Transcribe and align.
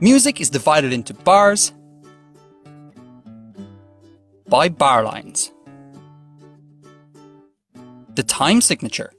Music 0.00 0.40
is 0.40 0.48
divided 0.48 0.92
into 0.92 1.12
bars 1.12 1.72
by 4.46 4.68
bar 4.68 5.02
lines. 5.02 5.50
The 8.14 8.22
time 8.22 8.60
signature, 8.60 9.12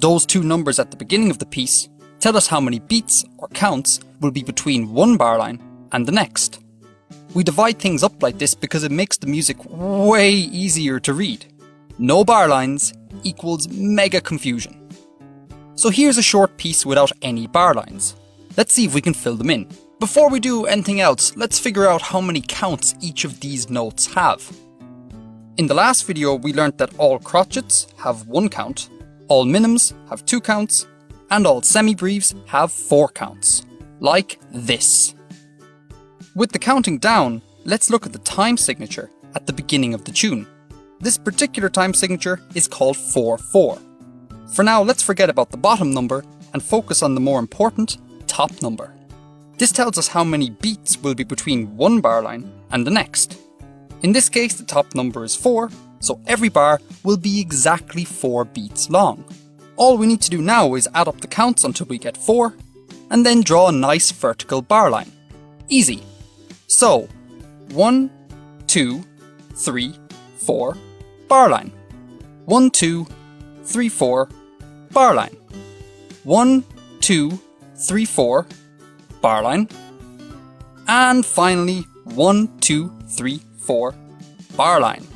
those 0.00 0.26
two 0.26 0.42
numbers 0.42 0.80
at 0.80 0.90
the 0.90 0.96
beginning 0.96 1.30
of 1.30 1.38
the 1.38 1.46
piece, 1.46 1.88
tell 2.18 2.36
us 2.36 2.48
how 2.48 2.60
many 2.60 2.80
beats 2.80 3.24
or 3.38 3.46
counts 3.48 4.00
will 4.20 4.32
be 4.32 4.42
between 4.42 4.92
one 4.92 5.16
bar 5.16 5.38
line 5.38 5.62
and 5.92 6.04
the 6.04 6.10
next. 6.12 6.60
We 7.32 7.44
divide 7.44 7.78
things 7.78 8.02
up 8.02 8.20
like 8.20 8.38
this 8.38 8.56
because 8.56 8.82
it 8.82 8.90
makes 8.90 9.16
the 9.16 9.28
music 9.28 9.56
way 9.68 10.32
easier 10.32 10.98
to 10.98 11.14
read. 11.14 11.46
No 11.98 12.24
bar 12.24 12.48
lines 12.48 12.92
equals 13.22 13.68
mega 13.68 14.20
confusion. 14.20 14.88
So 15.76 15.90
here's 15.90 16.18
a 16.18 16.22
short 16.22 16.56
piece 16.56 16.84
without 16.84 17.12
any 17.22 17.46
bar 17.46 17.72
lines. 17.72 18.16
Let's 18.56 18.74
see 18.74 18.84
if 18.84 18.94
we 18.94 19.00
can 19.00 19.14
fill 19.14 19.36
them 19.36 19.50
in. 19.50 19.68
Before 20.00 20.28
we 20.28 20.40
do 20.40 20.66
anything 20.66 21.00
else, 21.00 21.36
let's 21.36 21.58
figure 21.58 21.86
out 21.86 22.02
how 22.02 22.20
many 22.20 22.40
counts 22.40 22.96
each 23.00 23.24
of 23.24 23.38
these 23.38 23.70
notes 23.70 24.12
have. 24.12 24.42
In 25.56 25.68
the 25.68 25.74
last 25.74 26.04
video, 26.04 26.34
we 26.34 26.52
learned 26.52 26.78
that 26.78 26.98
all 26.98 27.20
crotchets 27.20 27.86
have 28.00 28.26
one 28.26 28.48
count, 28.48 28.90
all 29.28 29.46
minims 29.46 29.94
have 30.08 30.26
two 30.26 30.40
counts, 30.40 30.86
and 31.30 31.46
all 31.46 31.60
semibreves 31.60 32.34
have 32.48 32.72
four 32.72 33.08
counts. 33.08 33.64
Like 34.00 34.40
this. 34.50 35.14
With 36.34 36.50
the 36.50 36.58
counting 36.58 36.98
down, 36.98 37.40
let's 37.64 37.88
look 37.88 38.04
at 38.04 38.12
the 38.12 38.18
time 38.18 38.56
signature 38.56 39.10
at 39.36 39.46
the 39.46 39.52
beginning 39.52 39.94
of 39.94 40.04
the 40.04 40.12
tune. 40.12 40.44
This 40.98 41.16
particular 41.16 41.68
time 41.68 41.94
signature 41.94 42.40
is 42.56 42.66
called 42.66 42.96
4-4. 42.96 43.80
For 44.54 44.64
now, 44.64 44.82
let's 44.82 45.02
forget 45.04 45.30
about 45.30 45.50
the 45.50 45.56
bottom 45.56 45.92
number 45.92 46.24
and 46.52 46.62
focus 46.62 47.00
on 47.00 47.14
the 47.14 47.20
more 47.20 47.38
important 47.38 47.98
top 48.26 48.60
number. 48.60 48.92
This 49.56 49.72
tells 49.72 49.98
us 49.98 50.08
how 50.08 50.24
many 50.24 50.50
beats 50.50 50.98
will 50.98 51.14
be 51.14 51.24
between 51.24 51.76
one 51.76 52.00
bar 52.00 52.22
line 52.22 52.50
and 52.70 52.86
the 52.86 52.90
next. 52.90 53.38
In 54.02 54.12
this 54.12 54.28
case, 54.28 54.54
the 54.54 54.64
top 54.64 54.94
number 54.94 55.24
is 55.24 55.36
4, 55.36 55.70
so 56.00 56.20
every 56.26 56.48
bar 56.48 56.80
will 57.04 57.16
be 57.16 57.40
exactly 57.40 58.04
4 58.04 58.44
beats 58.44 58.90
long. 58.90 59.24
All 59.76 59.96
we 59.96 60.06
need 60.06 60.20
to 60.22 60.30
do 60.30 60.42
now 60.42 60.74
is 60.74 60.88
add 60.94 61.08
up 61.08 61.20
the 61.20 61.26
counts 61.26 61.64
until 61.64 61.86
we 61.86 61.98
get 61.98 62.16
4, 62.16 62.54
and 63.10 63.24
then 63.24 63.42
draw 63.42 63.68
a 63.68 63.72
nice 63.72 64.10
vertical 64.10 64.60
bar 64.60 64.90
line. 64.90 65.10
Easy. 65.68 66.02
So, 66.66 67.08
1, 67.72 68.10
2, 68.66 69.04
3, 69.54 69.94
4, 70.36 70.76
bar 71.28 71.48
line. 71.48 71.72
1, 72.46 72.70
2, 72.70 73.06
3, 73.64 73.88
4, 73.88 74.28
bar 74.92 75.14
line. 75.14 75.36
1, 76.24 76.64
2, 77.00 77.38
3, 77.76 78.04
4, 78.04 78.46
bar 79.24 79.42
line. 79.42 79.66
And 80.86 81.24
finally, 81.24 81.80
1, 82.04 82.58
2, 82.60 82.92
3, 83.08 83.40
4, 83.58 83.94
bar 84.54 84.80
line. 84.80 85.06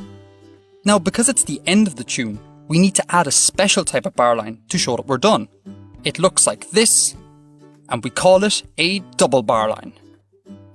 Now, 0.86 0.98
because 0.98 1.28
it's 1.28 1.44
the 1.44 1.60
end 1.66 1.86
of 1.86 1.96
the 1.96 2.04
tune, 2.04 2.38
we 2.68 2.78
need 2.78 2.94
to 2.94 3.04
add 3.10 3.26
a 3.26 3.30
special 3.30 3.84
type 3.84 4.06
of 4.06 4.16
bar 4.16 4.34
line 4.34 4.62
to 4.70 4.78
show 4.78 4.96
that 4.96 5.06
we're 5.06 5.18
done. 5.18 5.46
It 6.04 6.18
looks 6.18 6.46
like 6.46 6.70
this, 6.70 7.16
and 7.90 8.02
we 8.02 8.08
call 8.08 8.42
it 8.44 8.62
a 8.78 9.00
double 9.18 9.42
bar 9.42 9.68
line. 9.68 9.92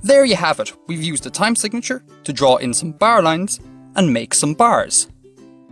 There 0.03 0.25
you 0.25 0.35
have 0.35 0.59
it, 0.59 0.71
we've 0.87 1.01
used 1.01 1.25
a 1.25 1.31
time 1.31 1.55
signature 1.55 2.03
to 2.25 2.33
draw 2.33 2.57
in 2.57 2.71
some 2.71 2.91
bar 2.91 3.23
lines 3.23 3.59
and 3.95 4.13
make 4.13 4.35
some 4.35 4.53
bars. 4.53 5.07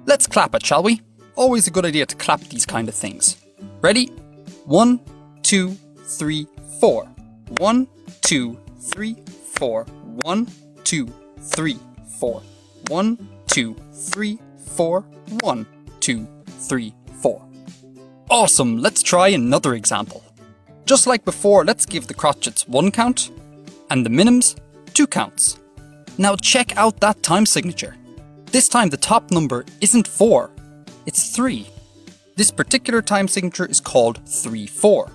Let's 0.08 0.26
clap 0.26 0.56
it, 0.56 0.66
shall 0.66 0.82
we? 0.82 1.02
Always 1.36 1.68
a 1.68 1.72
good 1.72 1.86
idea 1.86 2.08
to 2.08 2.16
clap 2.16 2.42
these 2.42 2.66
kind 2.66 2.90
of 2.90 2.96
things. 2.96 3.38
Ready? 3.82 4.08
One, 4.66 5.00
two, 5.44 5.78
three, 6.06 6.48
four. 6.80 7.11
One, 7.62 7.88
two, 8.22 8.58
three, 8.80 9.18
four. 9.54 9.84
One, 10.24 10.48
two, 10.84 11.08
three, 11.42 11.78
four. 12.20 12.42
One, 12.88 13.20
two, 13.46 13.76
three, 13.94 14.40
four. 14.66 15.02
One, 15.42 15.68
two, 16.00 16.28
three, 16.48 16.96
four. 17.22 17.48
Awesome, 18.32 18.80
let's 18.80 19.04
try 19.04 19.28
another 19.28 19.76
example. 19.76 20.24
Just 20.88 21.06
like 21.06 21.24
before, 21.24 21.64
let's 21.64 21.86
give 21.86 22.08
the 22.08 22.16
crotchets 22.16 22.68
one 22.68 22.90
count 22.90 23.30
and 23.92 24.04
the 24.04 24.10
minims 24.10 24.60
two 24.96 25.06
counts. 25.06 25.60
Now 26.18 26.36
check 26.36 26.76
out 26.78 27.00
that 27.02 27.22
time 27.22 27.46
signature. 27.46 27.96
This 28.48 28.70
time 28.70 28.90
the 28.90 28.98
top 28.98 29.30
number 29.30 29.66
isn't 29.82 30.08
4, 30.08 30.50
it's 31.06 31.36
3. 31.36 31.68
This 32.36 32.50
particular 32.50 33.04
time 33.04 33.28
signature 33.28 33.68
is 33.68 33.80
called 33.80 34.20
3-4. 34.26 35.12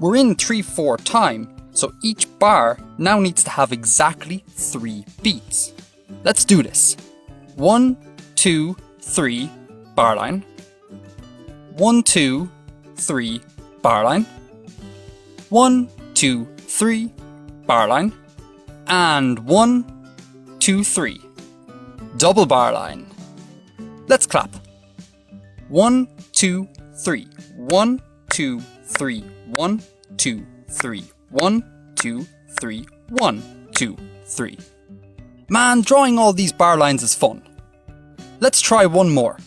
We're 0.00 0.16
in 0.16 0.34
3-4 0.34 1.02
time, 1.04 1.48
so 1.72 1.92
each 2.02 2.26
bar 2.38 2.78
now 2.98 3.18
needs 3.18 3.42
to 3.44 3.50
have 3.50 3.72
exactly 3.72 4.44
3 4.50 5.04
beats. 5.22 5.72
Let's 6.24 6.44
do 6.44 6.62
this. 6.62 6.96
One, 7.56 7.96
two, 8.34 8.76
three, 9.00 9.50
bar 9.94 10.16
line. 10.16 10.44
One, 11.76 12.02
two, 12.02 12.50
three, 12.96 13.40
bar 13.82 14.04
line. 14.04 14.26
One, 15.48 15.88
two, 16.14 16.46
three, 16.58 17.12
bar 17.66 17.88
line. 17.88 18.12
And 18.86 19.38
one, 19.40 19.84
two, 20.58 20.84
three. 20.84 21.20
double 22.16 22.46
bar 22.46 22.72
line. 22.72 23.06
Let's 24.06 24.26
clap. 24.26 24.50
1, 25.68 26.06
2, 26.32 26.68
3. 26.96 27.28
1, 27.56 28.00
2, 28.30 28.60
3. 28.60 29.20
1, 29.56 29.82
2, 30.18 30.46
3. 30.70 31.11
1, 31.32 31.92
2, 31.96 32.26
3. 32.60 32.86
1, 33.08 33.42
2, 33.72 33.96
3. 34.24 34.58
Man, 35.48 35.80
drawing 35.80 36.18
all 36.18 36.32
these 36.32 36.52
bar 36.52 36.76
lines 36.76 37.02
is 37.02 37.14
fun. 37.14 37.42
Let's 38.40 38.60
try 38.60 38.86
one 38.86 39.10
more. 39.10 39.38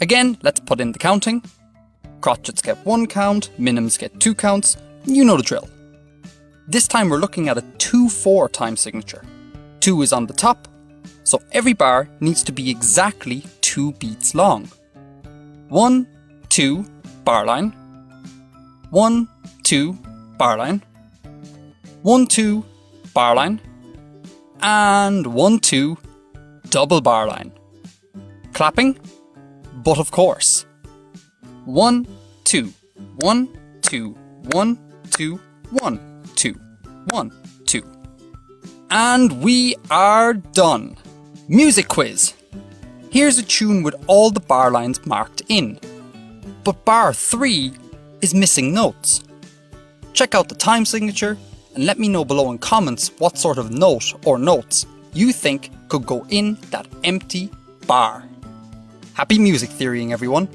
Again, 0.00 0.38
let's 0.42 0.60
put 0.60 0.80
in 0.80 0.92
the 0.92 0.98
counting. 0.98 1.42
Crotchets 2.20 2.62
get 2.62 2.84
one 2.84 3.06
count, 3.06 3.50
minims 3.58 3.98
get 3.98 4.18
two 4.18 4.34
counts, 4.34 4.76
you 5.04 5.24
know 5.24 5.36
the 5.36 5.42
drill. 5.42 5.68
This 6.66 6.88
time 6.88 7.08
we're 7.08 7.18
looking 7.18 7.48
at 7.48 7.58
a 7.58 7.62
2-4 7.78 8.52
time 8.52 8.76
signature. 8.76 9.24
2 9.80 10.02
is 10.02 10.12
on 10.12 10.26
the 10.26 10.34
top, 10.34 10.68
so 11.22 11.40
every 11.52 11.72
bar 11.72 12.08
needs 12.20 12.42
to 12.44 12.52
be 12.52 12.70
exactly 12.70 13.44
2 13.60 13.92
beats 13.92 14.34
long. 14.34 14.68
1, 15.68 16.06
2, 16.48 16.84
bar 17.24 17.46
line. 17.46 17.70
1, 18.90 19.28
2, 19.62 19.92
bar 20.38 20.58
line. 20.58 20.82
1, 22.02 22.26
2, 22.26 22.64
bar 23.12 23.34
line. 23.34 23.60
And 24.60 25.26
1, 25.26 25.58
2, 25.58 25.98
double 26.70 27.00
bar 27.00 27.26
line. 27.26 27.52
Clapping? 28.52 28.98
But 29.74 29.98
of 29.98 30.10
course. 30.10 30.66
1, 31.64 32.06
2, 32.44 32.72
1, 33.16 33.48
2, 33.82 34.10
1, 34.52 34.78
2, 35.10 35.40
1, 35.70 36.22
2, 36.34 36.60
1, 37.10 37.32
2. 37.66 37.82
And 38.90 39.42
we 39.42 39.76
are 39.90 40.34
done. 40.34 40.96
Music 41.48 41.88
quiz. 41.88 42.34
Here's 43.10 43.38
a 43.38 43.42
tune 43.42 43.82
with 43.82 43.94
all 44.06 44.30
the 44.30 44.40
bar 44.40 44.70
lines 44.70 45.04
marked 45.04 45.42
in. 45.48 45.78
But 46.64 46.84
bar 46.84 47.12
3 47.12 47.72
is 48.20 48.34
missing 48.34 48.72
notes. 48.72 49.24
Check 50.12 50.34
out 50.34 50.48
the 50.48 50.54
time 50.54 50.84
signature 50.84 51.36
and 51.74 51.86
let 51.86 51.98
me 51.98 52.08
know 52.08 52.24
below 52.24 52.50
in 52.50 52.58
comments 52.58 53.12
what 53.18 53.38
sort 53.38 53.58
of 53.58 53.70
note 53.70 54.14
or 54.26 54.38
notes 54.38 54.86
you 55.12 55.32
think 55.32 55.70
could 55.88 56.06
go 56.06 56.26
in 56.28 56.56
that 56.70 56.86
empty 57.04 57.50
bar. 57.86 58.24
Happy 59.14 59.38
music 59.38 59.70
theorying 59.70 60.12
everyone! 60.12 60.48